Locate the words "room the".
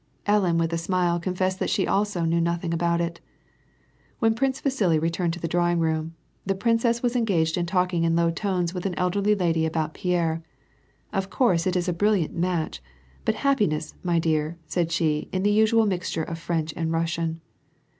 5.79-6.55